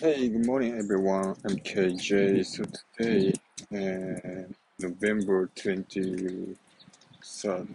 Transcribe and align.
Hey, 0.00 0.28
good 0.28 0.46
morning, 0.46 0.76
everyone. 0.76 1.36
I'm 1.44 1.56
KJ. 1.58 2.44
So 2.44 2.64
today, 2.96 3.32
uh, 3.72 4.48
November 4.78 5.50
23rd. 5.56 6.56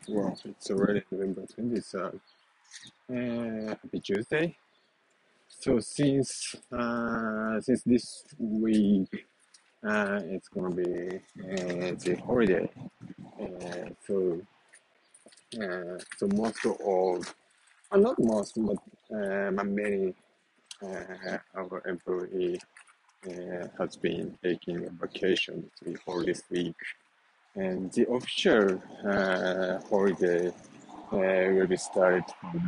Well, 0.10 0.40
it's 0.44 0.70
already 0.70 1.04
November 1.12 1.46
23rd. 1.58 2.20
Uh, 3.10 3.70
happy 3.70 4.00
Tuesday. 4.00 4.58
So 5.48 5.80
since 5.80 6.56
uh, 6.72 7.62
since 7.62 7.84
this 7.84 8.24
week, 8.38 9.26
uh, 9.88 10.20
it's 10.26 10.50
gonna 10.50 10.76
be 10.76 11.20
uh, 11.40 11.96
the 12.04 12.22
holiday. 12.26 12.70
Uh, 13.42 13.90
so 14.06 14.42
uh, 15.62 15.98
so 16.18 16.28
most 16.36 16.66
of, 16.66 17.34
uh, 17.92 17.98
not 17.98 18.20
most, 18.20 18.54
but 18.56 18.78
uh, 19.12 19.52
many 19.52 20.14
our 20.82 21.82
employee 21.88 22.60
uh, 23.28 23.68
has 23.78 23.96
been 23.98 24.38
taking 24.44 24.86
a 24.86 24.90
vacation 24.90 25.70
for 26.06 26.24
this 26.24 26.44
week. 26.50 26.76
And 27.56 27.92
the 27.92 28.10
official 28.10 28.82
uh, 29.06 29.80
holiday 29.90 30.48
uh, 30.48 30.54
will 31.12 31.68
be 31.68 31.78
started 31.78 32.24
uh, 32.56 32.60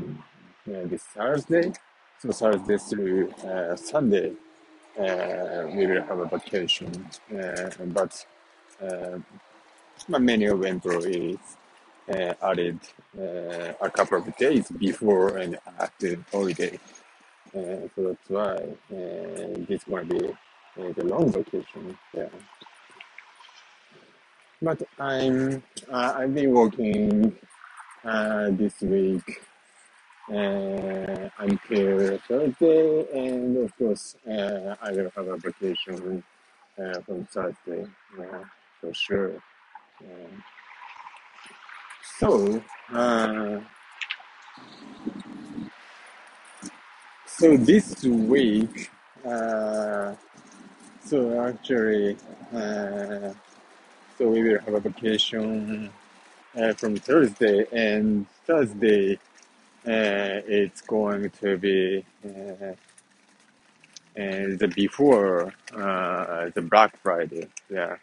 this 0.65 1.03
Thursday. 1.03 1.71
So 2.19 2.31
Thursday 2.31 2.77
through 2.77 3.31
uh, 3.45 3.75
Sunday, 3.75 4.33
uh, 4.99 5.67
we 5.73 5.87
will 5.87 6.03
have 6.03 6.19
a 6.19 6.25
vacation. 6.25 7.07
Uh, 7.33 7.69
but 7.87 8.25
uh, 8.83 9.19
many 10.19 10.45
of 10.45 10.63
employees 10.63 11.37
uh, 12.09 12.33
added 12.41 12.79
uh, 13.17 13.73
a 13.81 13.89
couple 13.89 14.17
of 14.17 14.37
days 14.37 14.69
before 14.71 15.37
and 15.37 15.57
after 15.79 16.17
holiday. 16.31 16.79
So 17.53 17.89
that's 17.97 18.29
why 18.29 18.57
this 18.89 19.87
might 19.87 20.07
be 20.09 20.27
uh, 20.79 20.93
the 20.95 21.05
long 21.05 21.31
vacation. 21.31 21.97
Yeah. 22.13 22.29
But 24.61 24.81
I'm 24.99 25.63
uh, 25.91 26.13
I've 26.17 26.33
been 26.35 26.51
working 26.51 27.35
uh, 28.05 28.51
this 28.51 28.79
week 28.81 29.41
uh, 30.29 31.29
until 31.39 32.17
Thursday, 32.27 33.07
and 33.13 33.57
of 33.57 33.77
course 33.77 34.15
uh, 34.27 34.75
I 34.81 34.91
will 34.91 35.11
have 35.15 35.27
a 35.27 35.37
vacation 35.37 36.23
uh, 36.79 37.01
from 37.01 37.25
Thursday 37.25 37.85
for 38.79 38.93
sure. 38.93 39.33
So 42.19 42.61
so 47.41 47.57
this 47.57 48.03
week, 48.03 48.91
uh, 49.25 50.13
so 51.03 51.41
actually, 51.47 52.15
uh, 52.53 53.33
so 54.17 54.29
we 54.29 54.43
will 54.43 54.59
have 54.59 54.75
a 54.75 54.79
vacation 54.79 55.89
uh, 56.55 56.73
from 56.73 56.97
Thursday, 56.97 57.65
and 57.71 58.27
Thursday 58.45 59.15
uh, 59.87 60.45
it's 60.45 60.81
going 60.81 61.31
to 61.41 61.57
be 61.57 62.05
uh, 62.23 62.29
uh, 62.29 62.75
the 64.15 64.71
before 64.75 65.51
the 65.71 66.67
Black 66.69 66.95
Friday. 67.01 67.47
Yeah. 67.71 67.95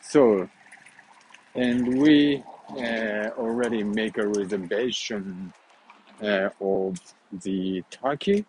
So, 0.00 0.48
and 1.54 1.98
we 1.98 2.42
already 2.80 3.84
make 3.84 4.16
a 4.16 4.26
reservation 4.26 5.52
of 6.22 6.98
the 7.42 7.84
turkey 7.90 8.46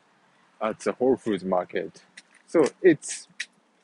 at 0.70 0.80
the 0.80 0.92
Whole 0.94 1.16
Foods 1.16 1.44
market. 1.44 2.02
So 2.48 2.66
it's 2.82 3.28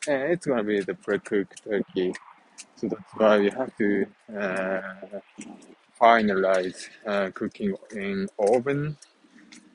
uh, 0.07 0.13
it's 0.33 0.45
gonna 0.45 0.63
be 0.63 0.81
the 0.81 0.95
pre-cooked 0.95 1.63
turkey. 1.63 2.13
So 2.75 2.87
that's 2.87 3.13
why 3.15 3.39
we 3.39 3.49
have 3.51 3.75
to 3.77 4.05
uh, 4.37 4.81
finalize 5.99 6.89
uh, 7.05 7.29
cooking 7.33 7.75
in 7.91 8.27
oven 8.39 8.97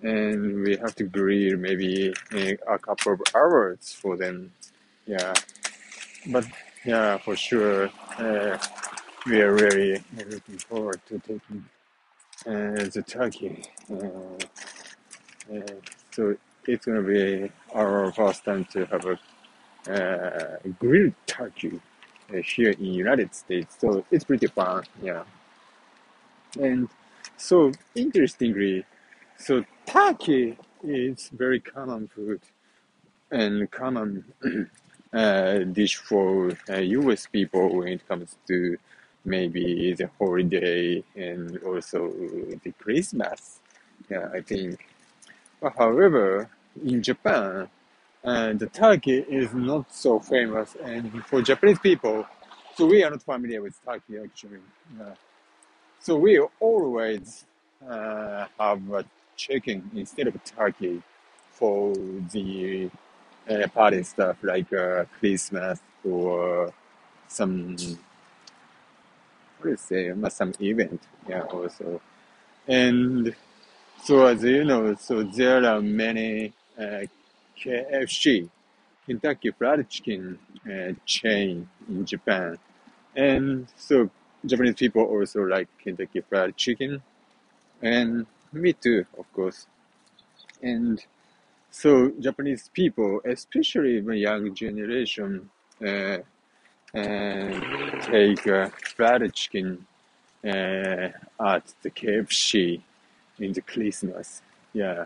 and 0.03 0.63
we 0.63 0.77
have 0.77 0.95
to 0.97 1.05
grill 1.05 1.57
maybe 1.57 2.13
a, 2.33 2.57
a 2.69 2.79
couple 2.79 3.13
of 3.13 3.21
hours 3.35 3.93
for 3.93 4.17
them 4.17 4.53
yeah 5.07 5.33
but 6.29 6.45
yeah 6.85 7.17
for 7.19 7.37
sure 7.37 7.89
uh, 8.19 8.59
we 9.27 9.41
are 9.41 9.55
really 9.55 10.03
looking 10.29 10.59
forward 10.59 11.01
to 11.09 11.19
taking 11.21 11.65
the 12.45 13.05
turkey 13.07 13.63
so 16.11 16.37
it's 16.69 16.87
gonna 16.87 17.03
be 17.03 17.51
our 17.75 18.13
first 18.13 18.45
time 18.45 18.65
to 18.67 18.87
have 18.87 19.07
a 19.07 19.19
uh, 19.93 20.59
grilled 20.79 21.15
turkey 21.27 21.81
uh, 22.35 22.39
here 22.39 22.71
in 22.71 22.87
United 22.87 23.35
States 23.35 23.77
so 23.81 24.05
it's 24.11 24.25
pretty 24.25 24.47
fun 24.49 24.85
yeah 25.03 25.25
and 26.61 26.89
so 27.37 27.73
interestingly 27.95 28.85
So 29.39 29.65
Turkey 29.87 30.59
is 30.85 31.31
very 31.31 31.61
common 31.61 32.09
food 32.09 32.41
and 33.31 33.71
common 33.71 34.25
uh, 35.15 35.59
dish 35.61 35.97
for 35.97 36.53
uh, 36.71 36.79
U.S. 36.79 37.27
people 37.27 37.77
when 37.77 37.89
it 37.89 38.09
comes 38.09 38.37
to 38.49 38.79
maybe 39.25 39.95
the 39.95 40.11
holiday 40.19 41.03
and 41.17 41.59
also 41.65 42.11
the 42.65 42.73
Christmas. 42.79 43.61
Yeah, 44.11 44.29
I 44.35 44.41
think. 44.43 44.87
But 45.61 45.75
however, 45.79 46.49
in 46.85 47.03
Japan, 47.03 47.69
uh, 48.25 48.53
the 48.55 48.67
turkey 48.67 49.19
is 49.29 49.55
not 49.55 49.93
so 49.95 50.21
famous, 50.21 50.77
and 50.83 51.25
for 51.27 51.43
Japanese 51.43 51.79
people, 51.79 52.27
so 52.77 52.87
we 52.87 53.05
are 53.05 53.11
not 53.11 53.23
familiar 53.23 53.63
with 53.63 53.75
turkey 53.85 54.19
actually. 54.23 54.61
So 56.01 56.17
we 56.17 56.39
always 56.61 57.45
uh, 57.89 58.47
have 58.59 58.91
a 58.93 59.05
chicken 59.37 59.91
instead 59.95 60.29
of 60.29 60.43
turkey 60.45 61.03
for 61.53 61.95
the 62.33 62.91
uh, 63.51 63.67
party 63.69 64.03
stuff 64.03 64.37
like 64.43 64.73
uh, 64.73 65.05
Christmas 65.19 65.81
or 66.05 66.73
some 67.29 67.77
what 69.59 69.65
do 69.65 69.71
you 69.71 69.77
say, 69.77 70.11
uh, 70.11 70.29
some 70.29 70.53
event. 70.61 71.03
Yeah, 71.29 71.43
also. 71.43 72.01
And 72.69 73.35
so 74.05 74.27
as 74.27 74.45
you 74.45 74.65
know, 74.65 74.95
so 74.97 75.23
there 75.25 75.65
are 75.65 75.81
many 75.81 76.53
KFC, 76.79 78.49
Kentucky 79.07 79.51
Fried 79.51 79.89
Chicken 79.89 80.39
uh, 80.67 80.93
chain 81.05 81.69
in 81.89 82.05
Japan, 82.05 82.59
and 83.15 83.67
so 83.77 84.11
Japanese 84.45 84.75
people 84.75 85.03
also 85.03 85.43
like 85.43 85.69
Kentucky 85.79 86.21
Fried 86.21 86.57
Chicken, 86.57 87.03
and 87.83 88.27
me 88.53 88.73
too, 88.73 89.07
of 89.19 89.31
course. 89.33 89.67
And 90.63 91.05
so 91.71 92.11
Japanese 92.21 92.71
people, 92.73 93.21
especially 93.25 94.01
the 94.01 94.17
young 94.17 94.55
generation, 94.55 95.51
uh, 95.85 96.19
uh, 96.95 98.01
take 98.01 98.47
uh, 98.47 98.71
fried 98.97 99.33
chicken 99.35 99.87
uh, 100.45 100.49
at 100.49 101.65
the 101.83 101.91
KFC 101.91 102.81
in 103.39 103.53
the 103.53 103.61
Christmas. 103.61 104.41
Yeah. 104.73 105.05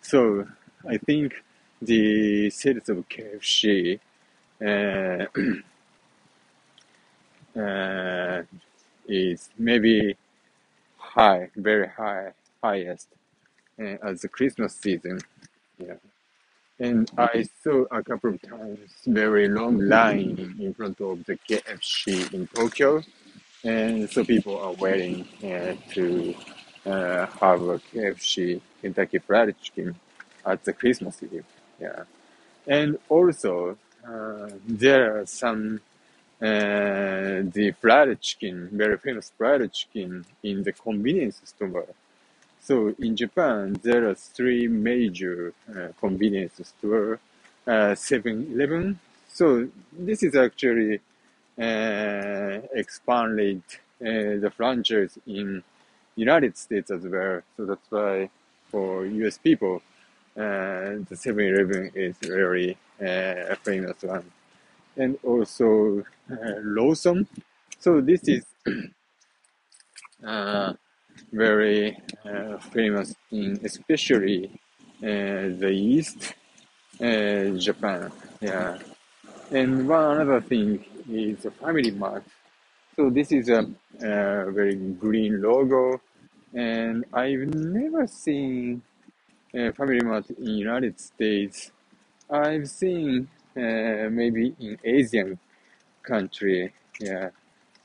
So 0.00 0.46
I 0.88 0.98
think 0.98 1.34
the 1.80 2.50
sales 2.50 2.88
of 2.88 3.08
KFC 3.08 3.98
uh, 4.60 5.26
uh, 7.60 8.42
is 9.06 9.50
maybe 9.58 10.16
high, 10.96 11.50
very 11.56 11.88
high, 11.88 12.32
highest 12.62 13.08
uh, 13.78 13.96
as 14.02 14.22
the 14.22 14.28
Christmas 14.28 14.74
season. 14.74 15.20
Yeah. 15.78 15.94
And 16.78 17.10
I 17.16 17.48
saw 17.62 17.84
a 17.90 18.02
couple 18.02 18.30
of 18.30 18.42
times 18.42 18.90
very 19.06 19.48
long 19.48 19.78
line 19.78 20.56
in 20.58 20.74
front 20.74 21.00
of 21.00 21.24
the 21.26 21.38
KFC 21.48 22.32
in 22.32 22.48
Tokyo, 22.48 23.02
and 23.62 24.10
so 24.10 24.24
people 24.24 24.58
are 24.58 24.72
waiting 24.72 25.28
uh, 25.44 25.76
to 25.92 26.34
uh, 26.86 27.26
have 27.26 27.62
a 27.62 27.78
KFC 27.78 28.60
Kentucky 28.80 29.18
Fried 29.18 29.54
Chicken 29.60 29.94
at 30.44 30.64
the 30.64 30.72
Christmas 30.72 31.22
Eve. 31.22 31.44
Yeah, 31.80 32.04
and 32.66 32.98
also 33.08 33.76
uh, 34.06 34.48
there 34.66 35.20
are 35.20 35.26
some 35.26 35.80
uh, 36.40 37.46
the 37.56 37.72
fried 37.80 38.20
chicken, 38.20 38.68
very 38.72 38.98
famous 38.98 39.32
fried 39.38 39.72
chicken 39.72 40.24
in 40.42 40.62
the 40.62 40.72
convenience 40.72 41.40
store. 41.44 41.86
So 42.60 42.94
in 42.98 43.16
Japan, 43.16 43.78
there 43.82 44.08
are 44.08 44.14
three 44.14 44.68
major 44.68 45.52
uh, 45.68 45.88
convenience 45.98 46.60
store, 46.64 47.18
uh, 47.66 47.94
7-Eleven. 47.94 48.98
So 49.28 49.68
this 49.92 50.22
is 50.22 50.36
actually 50.36 51.00
uh, 51.60 52.60
expanded 52.74 53.62
uh, 54.00 54.38
the 54.44 54.52
franchise 54.56 55.18
in 55.26 55.62
United 56.16 56.56
States 56.56 56.90
as 56.90 57.02
well. 57.04 57.42
So 57.56 57.66
that's 57.66 57.90
why 57.90 58.30
for 58.70 59.06
US 59.06 59.38
people, 59.38 59.82
uh, 60.36 61.04
the 61.08 61.14
7-Eleven 61.14 61.90
is 61.94 62.16
very 62.22 62.76
uh, 63.00 63.54
famous 63.62 64.02
one. 64.02 64.24
And 64.96 65.18
also 65.22 66.04
uh, 66.30 66.36
Lawson. 66.62 67.26
So 67.78 68.00
this 68.00 68.22
is 68.28 68.44
uh, 70.26 70.72
very 71.32 71.98
uh, 72.24 72.58
famous 72.58 73.14
in 73.30 73.58
especially 73.64 74.50
uh, 75.02 75.52
the 75.58 75.70
East 75.70 76.34
Japan. 76.98 78.12
Yeah. 78.40 78.78
And 79.50 79.88
one 79.88 80.20
another 80.20 80.40
thing 80.40 80.84
is 81.10 81.44
a 81.44 81.50
Family 81.50 81.90
Mart. 81.90 82.24
So 82.96 83.10
this 83.10 83.32
is 83.32 83.48
a, 83.48 83.66
a 84.00 84.50
very 84.52 84.76
green 84.76 85.42
logo, 85.42 86.00
and 86.54 87.04
I've 87.12 87.54
never 87.54 88.06
seen 88.06 88.82
a 89.54 89.72
Family 89.72 90.00
Mart 90.00 90.30
in 90.30 90.46
United 90.46 90.98
States. 90.98 91.70
I've 92.30 92.68
seen 92.68 93.28
uh, 93.56 94.08
maybe 94.10 94.54
in 94.58 94.78
Asian 94.82 95.38
country. 96.02 96.72
Yeah. 97.00 97.30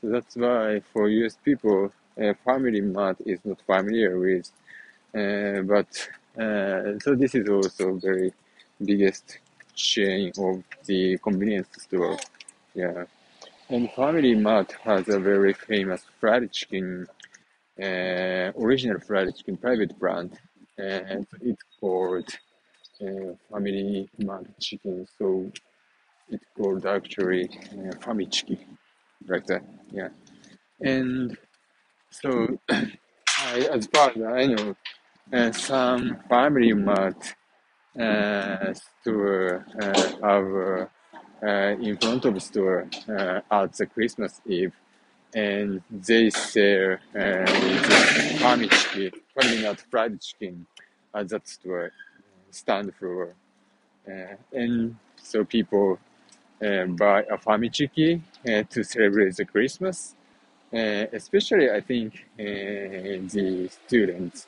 So 0.00 0.08
that's 0.08 0.36
why 0.36 0.80
for 0.92 1.08
US 1.08 1.36
people, 1.44 1.92
uh, 2.20 2.32
Family 2.44 2.80
Mart 2.80 3.18
is 3.26 3.40
not 3.44 3.60
familiar 3.66 4.18
with. 4.18 4.50
Uh, 5.14 5.62
but 5.62 6.08
uh, 6.40 6.98
so 7.00 7.14
this 7.14 7.34
is 7.34 7.48
also 7.48 7.94
very 7.94 8.32
biggest 8.82 9.38
chain 9.74 10.32
of 10.38 10.62
the 10.86 11.18
convenience 11.18 11.68
store. 11.78 12.16
Yeah. 12.74 13.04
And 13.68 13.90
Family 13.92 14.34
Mart 14.34 14.72
has 14.84 15.08
a 15.08 15.18
very 15.18 15.52
famous 15.52 16.02
fried 16.18 16.50
chicken, 16.50 17.06
uh, 17.78 18.52
original 18.56 19.00
fried 19.00 19.36
chicken 19.36 19.58
private 19.58 19.98
brand. 19.98 20.38
And 20.78 21.26
it's 21.40 21.62
called 21.80 22.28
uh, 23.02 23.34
Family 23.50 24.08
Mart 24.18 24.46
Chicken. 24.60 25.06
So 25.18 25.50
it's 26.30 26.44
called 26.56 26.86
actually 26.86 27.48
uh, 27.72 27.94
Famichiki, 27.96 28.58
like 29.26 29.46
that. 29.46 29.62
Yeah. 29.90 30.08
And 30.80 31.36
so, 32.10 32.58
I, 32.70 33.68
as 33.72 33.86
far 33.86 34.10
as 34.10 34.22
I 34.22 34.46
know, 34.46 34.76
uh, 35.32 35.52
some 35.52 36.18
Family 36.28 36.72
Mart 36.72 37.34
uh, 37.98 38.72
store 38.74 39.66
uh, 39.80 40.12
have 40.22 40.88
uh, 41.42 41.76
in 41.80 41.96
front 41.96 42.24
of 42.24 42.42
store 42.42 42.88
uh, 43.08 43.40
at 43.50 43.72
the 43.74 43.86
Christmas 43.86 44.40
Eve, 44.46 44.72
and 45.34 45.82
they 45.90 46.30
sell 46.30 46.94
uh, 46.94 46.98
the 47.14 48.38
famichiki, 48.40 49.12
Family 49.34 49.62
Mart 49.62 49.80
fried 49.90 50.20
chicken 50.20 50.66
at 51.14 51.28
that 51.28 51.46
store 51.48 51.92
stand 52.50 52.92
for. 52.98 53.34
uh, 54.08 54.36
and 54.52 54.96
so 55.16 55.44
people 55.44 55.98
uh, 56.64 56.86
buy 56.86 57.22
a 57.24 57.36
famichiki 57.38 58.20
uh, 58.48 58.62
to 58.70 58.82
celebrate 58.84 59.36
the 59.36 59.44
Christmas. 59.44 60.14
Uh, 60.72 61.06
especially, 61.12 61.70
I 61.70 61.80
think 61.80 62.26
uh, 62.38 62.42
the 63.34 63.68
students 63.86 64.46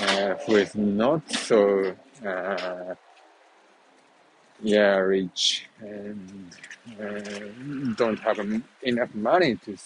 uh, 0.00 0.34
who 0.46 0.56
is 0.56 0.74
not 0.76 1.30
so 1.32 1.96
uh, 2.26 2.94
yeah 4.62 4.96
rich 4.96 5.66
and 5.80 6.56
uh, 7.00 7.94
don't 7.96 8.18
have 8.20 8.38
enough 8.82 9.14
money 9.14 9.56
to 9.56 9.76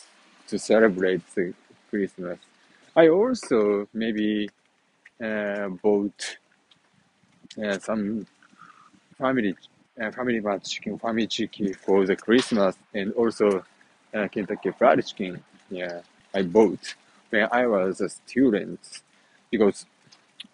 to 0.48 0.58
celebrate 0.58 1.22
the 1.34 1.54
Christmas. 1.90 2.38
I 2.96 3.08
also 3.08 3.88
maybe 3.92 4.50
uh, 5.22 5.68
bought 5.68 6.36
uh, 7.62 7.78
some 7.78 8.26
family 9.18 9.56
uh, 10.00 10.10
family 10.10 10.40
mart 10.40 10.64
chicken, 10.64 10.98
family 10.98 11.26
chicken 11.26 11.72
for 11.74 12.04
the 12.06 12.16
Christmas, 12.16 12.76
and 12.94 13.12
also 13.12 13.64
uh, 14.12 14.28
Kentucky 14.28 14.70
Fried 14.72 15.04
Chicken. 15.06 15.42
Yeah, 15.70 16.00
I 16.34 16.42
bought 16.42 16.94
when 17.30 17.48
I 17.50 17.66
was 17.66 18.00
a 18.00 18.08
student 18.08 18.80
because 19.50 19.86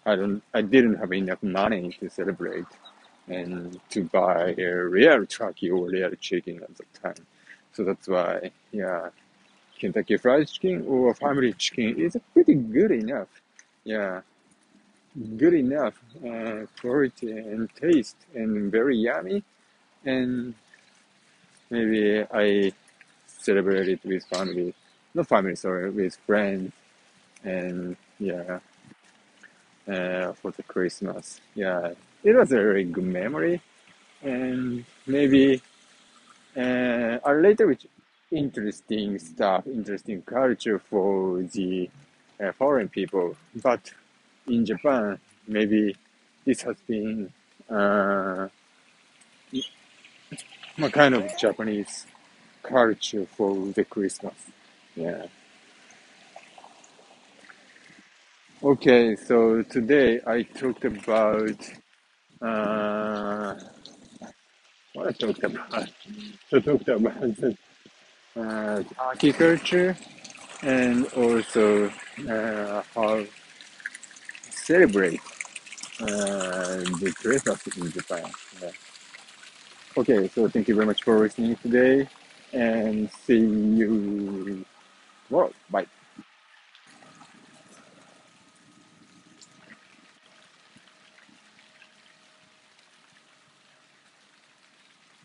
I 0.07 0.17
don't 0.17 0.43
I 0.55 0.63
didn't 0.63 0.97
have 0.97 1.13
enough 1.13 1.43
money 1.43 1.97
to 2.01 2.09
celebrate 2.11 2.67
and 3.29 3.79
to 3.91 4.05
buy 4.05 4.55
a 4.59 4.71
real 4.75 5.25
turkey 5.27 5.71
or 5.71 5.87
real 5.87 6.11
chicken 6.17 6.63
at 6.63 6.77
the 6.77 6.85
time. 7.01 7.27
So 7.73 7.85
that's 7.85 8.09
why, 8.09 8.51
yeah, 8.73 9.11
Kentucky 9.81 10.19
Fried 10.19 10.47
Chicken 10.47 10.85
or 10.87 11.15
Family 11.15 11.55
Chicken 11.55 11.99
is 11.99 12.17
pretty 12.35 12.55
good 12.55 12.91
enough. 12.91 13.29
Yeah, 13.83 14.21
good 15.39 15.55
enough 15.55 15.95
uh, 16.25 16.67
quality 16.81 17.33
and 17.33 17.69
taste 17.75 18.17
and 18.35 18.71
very 18.71 18.97
yummy. 18.99 19.43
And 20.05 20.55
maybe 21.71 22.25
I 22.33 22.73
celebrate 23.27 23.89
it 23.89 24.05
with 24.05 24.25
family, 24.27 24.75
not 25.15 25.29
family, 25.29 25.57
sorry, 25.57 25.91
with 25.91 26.17
friends. 26.27 26.73
And 27.43 27.97
yeah, 28.19 28.61
uh, 29.89 30.33
for 30.35 30.51
the 30.53 30.63
Christmas. 30.63 31.41
Yeah, 31.55 31.95
it 32.23 32.35
was 32.37 32.53
a 32.53 32.57
very 32.57 32.85
good 32.85 33.05
memory. 33.05 33.63
And 34.23 34.85
maybe 35.07 35.63
uh, 36.55 37.19
little 37.33 37.69
bit 37.69 37.87
interesting 38.31 39.19
stuff, 39.19 39.67
interesting 39.67 40.23
culture 40.23 40.79
for 40.79 41.43
the 41.43 41.91
uh, 42.41 42.53
foreign 42.53 42.89
people. 42.89 43.37
But 43.63 43.93
in 44.47 44.65
Japan, 44.65 45.19
maybe 45.47 45.97
this 46.45 46.63
has 46.63 46.77
been 46.87 47.33
uh, 47.69 48.49
a 50.79 50.91
kind 50.91 51.15
of 51.15 51.31
Japanese 51.39 52.07
culture 52.63 53.27
for 53.37 53.55
the 53.73 53.85
Christmas. 53.85 54.35
Yeah. 54.95 55.27
Okay, 58.63 59.17
so 59.17 59.63
today 59.63 60.21
I 60.27 60.43
talked 60.43 60.85
about 60.85 61.59
uh, 62.43 63.55
what 64.93 65.09
I 65.09 65.13
talked 65.13 65.43
about. 65.43 65.89
I 66.53 66.59
talked 66.61 66.89
about 66.89 67.37
uh, 68.37 68.83
Turkey 68.83 69.33
culture 69.33 69.97
and 70.63 71.07
also 71.15 71.91
uh, 72.29 72.83
how 72.95 73.25
celebrate 74.51 75.21
uh, 76.01 76.85
the 77.01 77.13
Christmas 77.17 77.67
in 77.77 77.93
Japan. 77.93 78.31
Yeah. 78.63 78.71
Okay, 79.97 80.29
so 80.29 80.49
thank 80.49 80.69
you 80.69 80.75
very 80.75 80.87
much 80.87 81.03
for 81.03 81.19
listening 81.19 81.57
today 81.57 82.09
and 82.53 83.11
see 83.11 83.39
you 83.39 84.65
tomorrow. 85.29 85.53
Bye. 85.71 85.87